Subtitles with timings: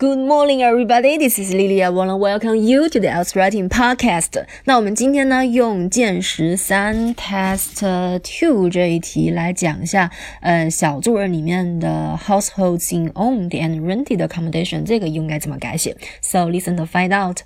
[0.00, 1.18] Good morning, everybody.
[1.18, 1.84] This is Lily.
[1.84, 4.46] I wanna welcome you to the IELTS Writing Podcast.
[4.64, 7.82] 那我们今天呢，用剑十三 Test
[8.20, 10.10] Two 这一题来讲一下，
[10.40, 15.94] 呃，小作文里面的 households in owned and rented accommodation 这个应该怎么改写？
[16.22, 17.40] So listen to find out.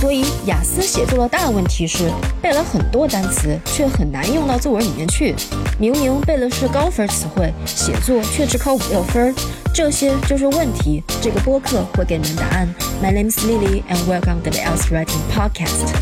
[0.00, 2.10] 所以雅思写作的大问题是
[2.40, 5.34] 背了很多单词，却很难用到作文里面去。
[5.78, 9.34] 明明背的是高分词汇，写作却只考五六分，
[9.74, 11.02] 这些就是问题。
[11.20, 12.68] 这个播客会给你们答案。
[13.02, 15.94] My name is Lily, and welcome to the Else Writing Podcast.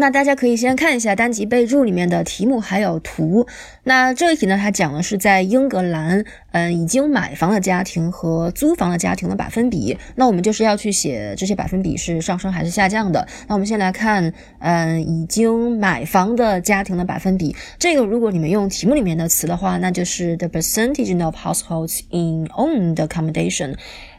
[0.00, 3.48] 那大家可以先看一下单集备注里面的题目还有图。
[3.82, 9.98] 那这一题呢，它讲的是在英格兰，嗯，已经买房的家庭和租房的家庭的百分比。
[10.14, 13.26] 那我们就是要去写这些百分比是上升还是下降的。
[13.48, 17.56] 那我们先来看，嗯，已经买房的家庭的百分比。
[17.76, 23.74] 这个如果你们用题目里面的词的话，那就是 the percentage of households in owned accommodation。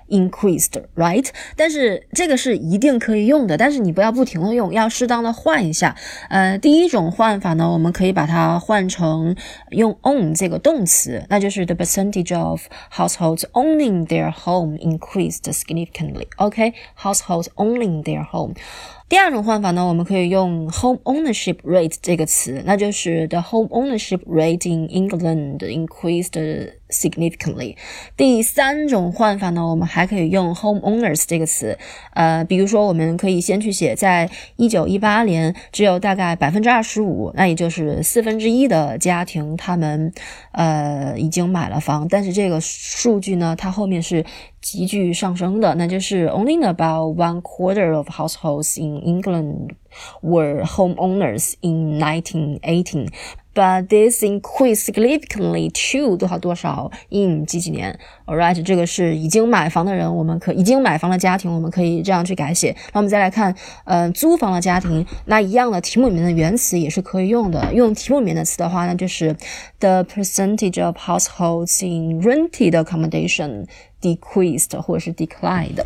[0.09, 1.27] Increased, right？
[1.55, 5.95] 但是这个是一定可以用的，但是你不要不停的用，要适当的换一下。
[6.29, 9.35] 呃，第一种换法呢，我们可以把它换成
[9.69, 16.27] 用 own 这个动词，那就是 the percentage of households owning their home increased significantly.
[16.37, 18.53] OK, households owning their home.
[19.09, 27.75] 第二种换法呢，我们可以用 home ownership rate 这个词，那就是 the home ownership rate in England increased significantly。
[28.15, 31.75] 第三种换法呢，我们还可以用 home owners 这个词，
[32.13, 40.13] 呃，比如说我们可以先去写，在一九一八年，只有大概百分之二十五，那也就是四分之一的家庭，他们
[40.51, 44.23] 呃已经买了房，但是这个数据呢，它后面是。
[44.61, 49.74] 急剧上升的，那就是 only about one quarter of households in England
[50.22, 53.08] were homeowners in 1918.
[53.54, 62.74] But this increased significantly to 多少多少 in 几几年，Alright，这个是已经买房的人，我们可已经买房的家庭，我们可以这样去改写。
[62.92, 67.72] 那我们再来看，嗯，租房的家庭，那一样的题目里面的原词也是可以用的。
[67.72, 69.36] 用题目里面的词的话，那就是
[69.78, 73.66] the percentage of households in rented accommodation
[74.02, 75.80] decreased 或者是 declined。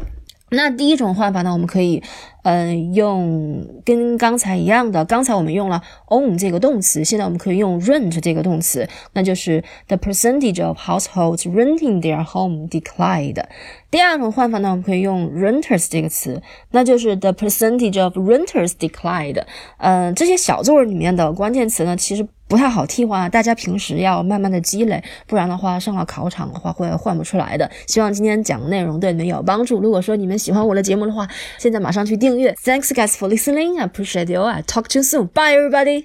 [0.54, 2.02] 那第一种换法呢，我们可以，
[2.44, 13.44] 嗯，用跟刚才一样的，刚才我们用了 own 这个动词，现在我们可以用 rent 这个动词，那就是 the percentage of households renting their home declined。
[13.90, 19.44] 第二种换法呢，我们可以用 renters 这个词，那就是 the percentage of renters declined。
[19.78, 22.28] 嗯，这些小作文里面的关键词呢，其实。
[22.54, 27.68] 不太好替换，大家平时要慢慢的积累，不然的话上了考场的话会换不出来的。
[27.88, 29.82] 希望今天讲的内容对你们有帮助。
[29.82, 31.28] 如果说你们喜欢我的节目的话，
[31.58, 32.56] 现在马上去订阅。
[32.64, 33.80] Thanks guys for listening.
[33.80, 34.44] I appreciate you.
[34.44, 35.30] I talk to you soon.
[35.30, 36.02] Bye everybody.